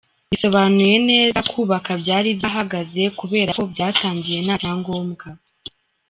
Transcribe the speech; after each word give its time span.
Mbisobanuye 0.27 0.95
neza, 1.09 1.39
kubaka 1.51 1.91
byari 2.01 2.29
byahagaze 2.37 3.03
kubera 3.19 3.51
ko 3.57 3.63
byatangiye 3.73 4.39
nta 4.41 4.55
cyangombwa. 4.61 5.27